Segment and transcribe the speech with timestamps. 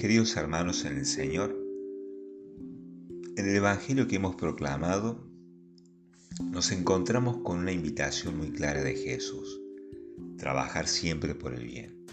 [0.00, 1.56] Queridos hermanos en el Señor,
[3.36, 5.24] en el Evangelio que hemos proclamado
[6.42, 9.60] nos encontramos con una invitación muy clara de Jesús,
[10.36, 12.06] trabajar siempre por el bien.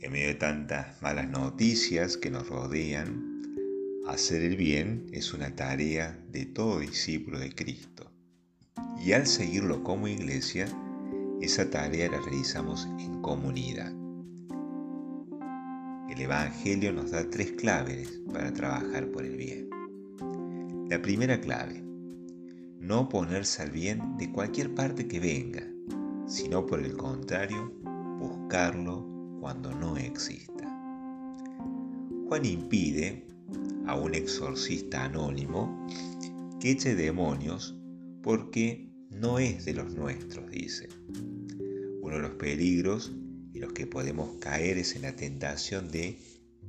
[0.00, 3.42] En medio de tantas malas noticias que nos rodean,
[4.06, 8.10] hacer el bien es una tarea de todo discípulo de Cristo.
[9.04, 10.66] Y al seguirlo como iglesia,
[11.40, 13.99] esa tarea la realizamos en comunidad.
[16.10, 19.70] El Evangelio nos da tres claves para trabajar por el bien.
[20.90, 21.84] La primera clave,
[22.80, 25.62] no oponerse al bien de cualquier parte que venga,
[26.26, 27.72] sino por el contrario,
[28.18, 29.06] buscarlo
[29.38, 30.64] cuando no exista.
[32.26, 33.28] Juan impide
[33.86, 35.86] a un exorcista anónimo
[36.58, 37.78] que eche demonios
[38.20, 40.88] porque no es de los nuestros, dice.
[42.02, 43.14] Uno de los peligros
[43.60, 46.18] los que podemos caer es en la tentación de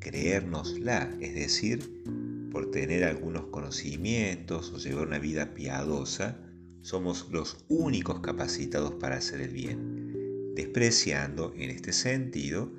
[0.00, 2.02] creérnosla, es decir,
[2.50, 6.38] por tener algunos conocimientos o llevar una vida piadosa,
[6.80, 12.72] somos los únicos capacitados para hacer el bien, despreciando en este sentido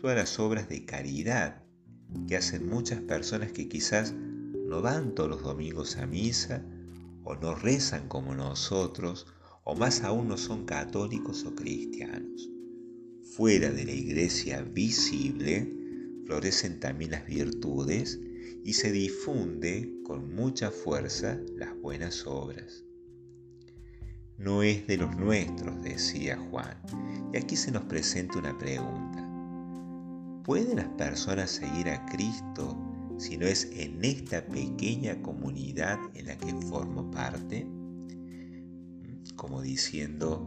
[0.00, 1.62] todas las obras de caridad
[2.26, 6.64] que hacen muchas personas que quizás no van todos los domingos a misa
[7.22, 9.26] o no rezan como nosotros
[9.64, 12.51] o más aún no son católicos o cristianos.
[13.36, 15.66] Fuera de la iglesia visible
[16.26, 18.20] florecen también las virtudes
[18.62, 22.84] y se difunde con mucha fuerza las buenas obras.
[24.36, 26.76] No es de los nuestros, decía Juan.
[27.32, 29.26] Y aquí se nos presenta una pregunta.
[30.44, 32.76] ¿Pueden las personas seguir a Cristo
[33.16, 37.66] si no es en esta pequeña comunidad en la que formo parte?
[39.36, 40.46] Como diciendo,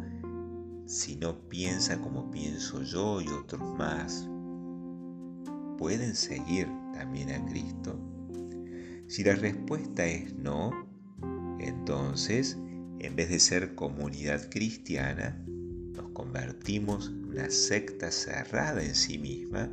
[0.85, 4.29] si no piensa como pienso yo y otros más,
[5.77, 7.99] ¿pueden seguir también a Cristo?
[9.07, 10.71] Si la respuesta es no,
[11.59, 12.57] entonces,
[12.99, 19.71] en vez de ser comunidad cristiana, nos convertimos en una secta cerrada en sí misma,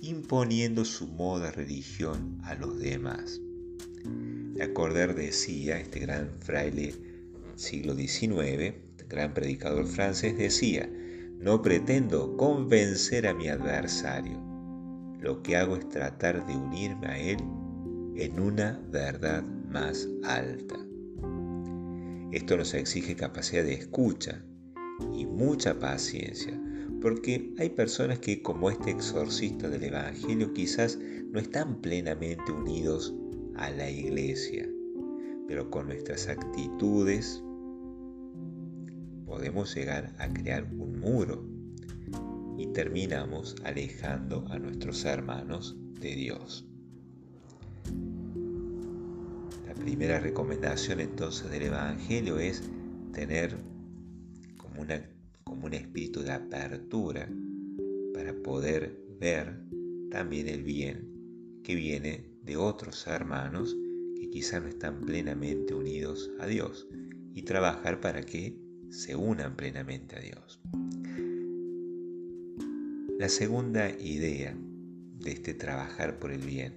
[0.00, 3.40] imponiendo su modo de religión a los demás.
[5.14, 6.94] Decía, este gran fraile
[7.56, 10.90] siglo XIX, gran predicador francés, decía,
[11.38, 14.38] no pretendo convencer a mi adversario,
[15.20, 17.38] lo que hago es tratar de unirme a Él
[18.16, 20.76] en una verdad más alta.
[22.32, 24.44] Esto nos exige capacidad de escucha
[25.14, 26.60] y mucha paciencia,
[27.00, 30.98] porque hay personas que, como este exorcista del Evangelio, quizás
[31.30, 33.14] no están plenamente unidos
[33.56, 34.68] a la iglesia,
[35.46, 37.42] pero con nuestras actitudes
[39.38, 41.44] podemos llegar a crear un muro
[42.58, 46.66] y terminamos alejando a nuestros hermanos de Dios.
[49.64, 52.64] La primera recomendación entonces del Evangelio es
[53.12, 53.56] tener
[54.56, 54.84] como,
[55.44, 57.28] como un espíritu de apertura
[58.12, 59.56] para poder ver
[60.10, 63.76] también el bien que viene de otros hermanos
[64.16, 66.88] que quizá no están plenamente unidos a Dios
[67.34, 70.60] y trabajar para que se unan plenamente a Dios.
[73.18, 76.74] La segunda idea de este trabajar por el bien.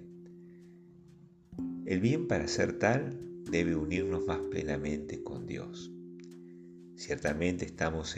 [1.85, 5.91] El bien para ser tal debe unirnos más plenamente con Dios.
[6.95, 8.15] Ciertamente estamos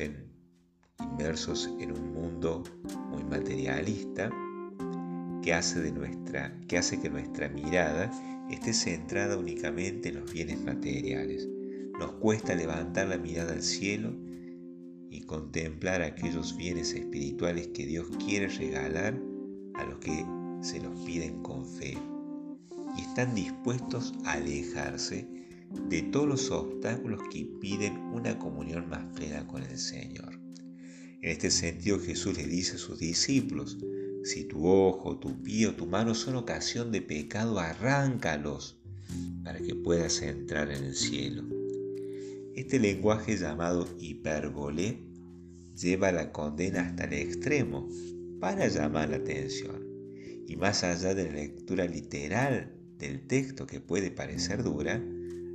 [1.00, 2.64] inmersos en un mundo
[3.10, 4.30] muy materialista
[5.42, 5.94] que hace, de
[6.68, 8.10] que hace que nuestra mirada
[8.50, 11.48] esté centrada únicamente en los bienes materiales.
[12.04, 14.14] Nos cuesta levantar la mirada al cielo
[15.10, 19.18] y contemplar aquellos bienes espirituales que Dios quiere regalar
[19.76, 20.26] a los que
[20.60, 21.98] se los piden con fe
[22.98, 25.30] y están dispuestos a alejarse
[25.88, 30.38] de todos los obstáculos que impiden una comunión más plena con el Señor.
[31.22, 33.78] En este sentido Jesús le dice a sus discípulos,
[34.26, 38.78] si tu ojo, tu pie o tu mano son ocasión de pecado, arráncalos
[39.42, 41.53] para que puedas entrar en el cielo.
[42.56, 45.00] Este lenguaje llamado hipérbole
[45.76, 47.90] lleva la condena hasta el extremo
[48.40, 49.82] para llamar la atención.
[50.48, 55.02] Y más allá de la lectura literal del texto que puede parecer dura,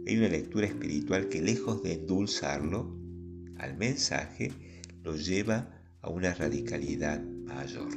[0.06, 2.99] hay una lectura espiritual que lejos de endulzarlo
[3.59, 4.50] al mensaje,
[5.03, 7.91] lo lleva a una radicalidad mayor.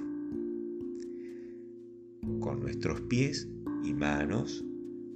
[2.39, 3.48] Con nuestros pies
[3.83, 4.63] y manos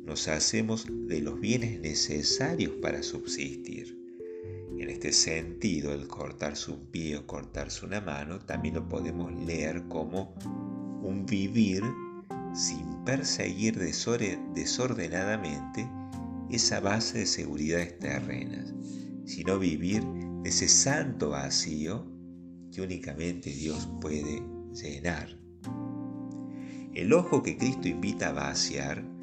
[0.06, 3.98] nos hacemos de los bienes necesarios para subsistir.
[4.78, 9.88] En este sentido, el cortarse un pie o cortarse una mano también lo podemos leer
[9.88, 10.36] como
[11.02, 11.82] un vivir
[12.54, 15.90] sin perseguir desordenadamente
[16.52, 18.74] esa base de seguridades terrenas,
[19.26, 20.04] sino vivir
[20.44, 22.06] de ese santo vacío
[22.72, 24.44] que únicamente Dios puede
[24.74, 25.36] llenar.
[26.94, 29.15] El ojo que Cristo invita a vaciar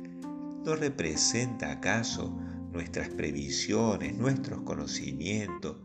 [0.65, 2.37] no representa acaso
[2.73, 5.77] nuestras previsiones, nuestros conocimientos,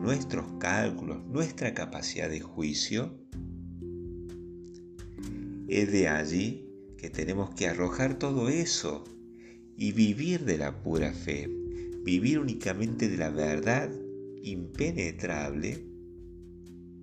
[0.00, 3.14] nuestros cálculos, nuestra capacidad de juicio.
[5.68, 6.68] Es de allí
[6.98, 9.04] que tenemos que arrojar todo eso
[9.76, 11.48] y vivir de la pura fe,
[12.04, 13.90] vivir únicamente de la verdad
[14.42, 15.84] impenetrable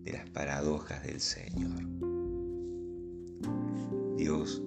[0.04, 1.84] de las paradojas del Señor.
[4.18, 4.62] Dios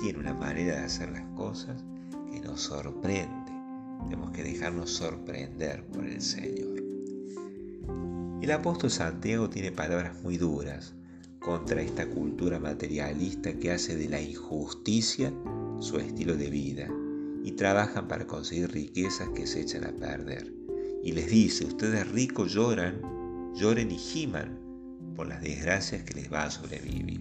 [0.00, 1.84] tiene una manera de hacer las cosas
[2.34, 3.52] que nos sorprende.
[4.04, 6.82] Tenemos que dejarnos sorprender por el Señor.
[8.42, 10.94] El apóstol Santiago tiene palabras muy duras
[11.40, 15.32] contra esta cultura materialista que hace de la injusticia
[15.78, 16.88] su estilo de vida
[17.42, 20.52] y trabajan para conseguir riquezas que se echan a perder.
[21.02, 23.00] Y les dice, ustedes ricos lloran,
[23.54, 24.58] lloren y giman
[25.14, 27.20] por las desgracias que les va a sobrevivir.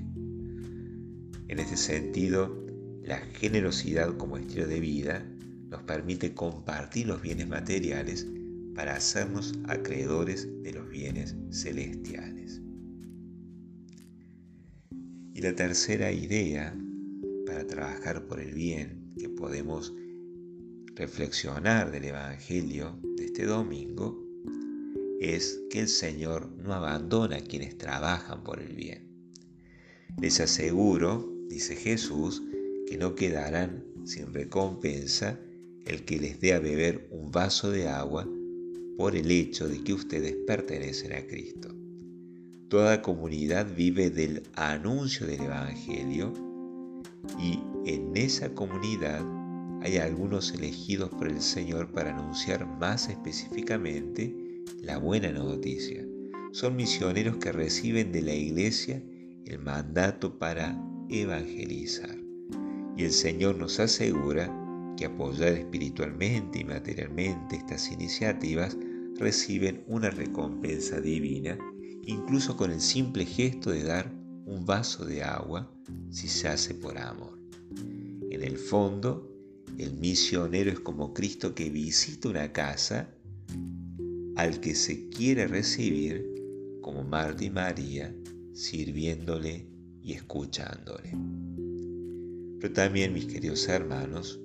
[1.50, 2.63] En este sentido,
[3.04, 5.26] la generosidad como estilo de vida
[5.70, 8.26] nos permite compartir los bienes materiales
[8.76, 12.62] para hacernos acreedores de los bienes celestiales.
[15.34, 16.76] Y la tercera idea
[17.46, 19.94] para trabajar por el bien que podemos
[20.96, 24.24] reflexionar del Evangelio de este domingo
[25.20, 29.08] es que el Señor no abandona a quienes trabajan por el bien.
[30.22, 32.44] Les aseguro, dice Jesús,
[32.88, 35.40] que no quedarán sin recompensa
[35.86, 38.28] el que les dé a beber un vaso de agua
[38.98, 41.70] por el hecho de que ustedes pertenecen a Cristo.
[42.70, 46.34] Toda comunidad vive del anuncio del Evangelio
[47.40, 49.24] y en esa comunidad
[49.82, 54.34] hay algunos elegidos por el Señor para anunciar más específicamente
[54.82, 56.06] la buena noticia.
[56.52, 59.04] Son misioneros que reciben de la iglesia
[59.46, 62.23] el mandato para evangelizar.
[62.96, 64.52] Y el Señor nos asegura
[64.98, 68.78] que apoyar espiritualmente y materialmente estas iniciativas
[69.18, 71.58] reciben una recompensa divina,
[72.06, 74.12] incluso con el simple gesto de dar
[74.46, 75.72] un vaso de agua
[76.10, 77.40] si se hace por amor.
[78.30, 79.30] En el fondo,
[79.78, 83.10] el misionero es como Cristo que visita una casa
[84.36, 86.30] al que se quiere recibir
[86.82, 88.14] como Marta y María,
[88.54, 89.68] sirviéndole
[90.02, 91.14] y escuchándole.
[92.64, 94.40] Pero también, mis queridos hermanos,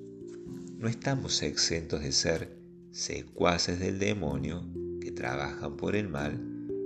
[0.77, 2.59] no estamos exentos de ser
[2.91, 4.67] secuaces del demonio
[5.01, 6.33] que trabajan por el mal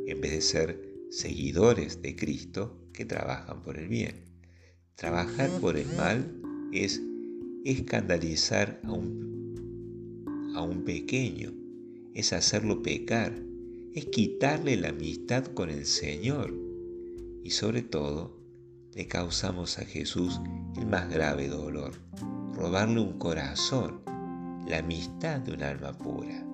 [0.06, 4.26] en vez de ser seguidores de Cristo que trabajan por el bien.
[4.94, 6.38] Trabajar por el mal
[6.70, 7.00] es
[7.64, 11.50] escandalizar a un, a un pequeño,
[12.12, 13.32] es hacerlo pecar,
[13.94, 16.54] es quitarle la amistad con el Señor
[17.42, 18.41] y sobre todo
[18.94, 20.40] le causamos a Jesús
[20.76, 21.92] el más grave dolor,
[22.52, 24.02] robarle un corazón,
[24.66, 26.44] la amistad de un alma pura.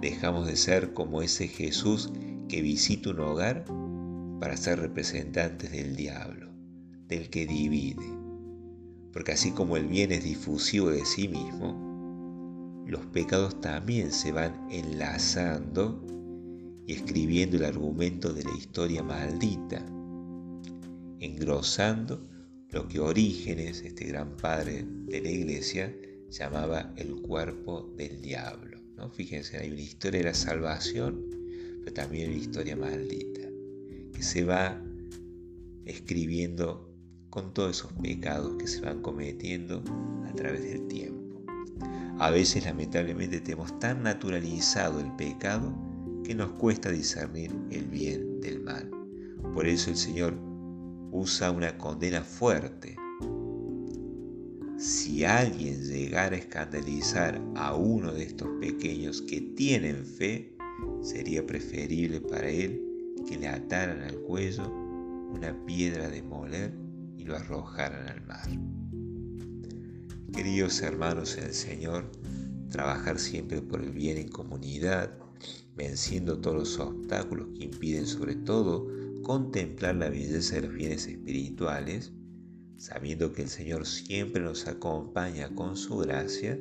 [0.00, 2.12] Dejamos de ser como ese Jesús
[2.48, 3.64] que visita un hogar
[4.40, 6.50] para ser representantes del diablo,
[7.06, 8.10] del que divide.
[9.12, 14.66] Porque así como el bien es difusivo de sí mismo, los pecados también se van
[14.70, 16.04] enlazando
[16.86, 19.84] y escribiendo el argumento de la historia maldita,
[21.20, 22.26] engrosando
[22.70, 25.94] lo que Orígenes, este gran padre de la iglesia,
[26.30, 28.78] llamaba el cuerpo del diablo.
[28.96, 29.10] ¿no?
[29.10, 31.26] Fíjense, hay una historia de la salvación,
[31.80, 33.48] pero también una historia maldita,
[34.12, 34.80] que se va
[35.84, 36.94] escribiendo
[37.30, 39.82] con todos esos pecados que se van cometiendo
[40.24, 41.42] a través del tiempo.
[42.18, 45.74] A veces lamentablemente tenemos tan naturalizado el pecado
[46.24, 48.90] que nos cuesta discernir el bien del mal.
[49.54, 50.49] Por eso el Señor
[51.12, 52.96] usa una condena fuerte.
[54.78, 60.56] Si alguien llegara a escandalizar a uno de estos pequeños que tienen fe,
[61.02, 62.82] sería preferible para él
[63.28, 64.70] que le ataran al cuello
[65.34, 66.72] una piedra de moler
[67.16, 68.48] y lo arrojaran al mar.
[70.32, 72.10] Queridos hermanos en el Señor,
[72.70, 75.10] trabajar siempre por el bien en comunidad,
[75.76, 78.88] venciendo todos los obstáculos que impiden sobre todo
[79.30, 82.10] contemplar la belleza de los bienes espirituales,
[82.78, 86.58] sabiendo que el Señor siempre nos acompaña con su gracia,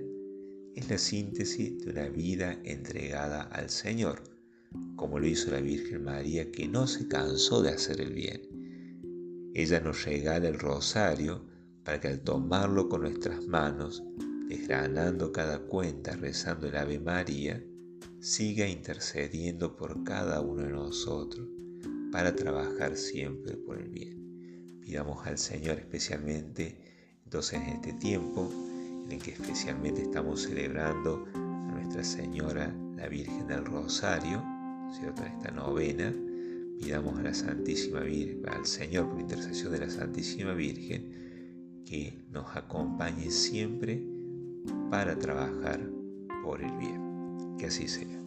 [0.75, 4.21] es la síntesis de una vida entregada al Señor,
[4.95, 9.51] como lo hizo la Virgen María que no se cansó de hacer el bien.
[9.55, 11.43] Ella nos regala el rosario
[11.83, 14.03] para que al tomarlo con nuestras manos,
[14.47, 17.65] desgranando cada cuenta, rezando el Ave María,
[18.19, 21.58] siga intercediendo por cada uno de nosotros
[22.11, 24.79] para trabajar siempre por el bien.
[24.81, 26.77] Pidamos al Señor especialmente
[27.23, 28.51] entonces en este tiempo
[29.05, 34.43] en el que especialmente estamos celebrando a Nuestra Señora la Virgen del Rosario,
[34.99, 35.23] ¿cierto?
[35.23, 36.13] En esta novena,
[36.79, 42.55] pidamos a la Santísima Virgen, al Señor por intercesión de la Santísima Virgen, que nos
[42.55, 44.03] acompañe siempre
[44.89, 45.79] para trabajar
[46.43, 47.57] por el bien.
[47.57, 48.18] Que así sea.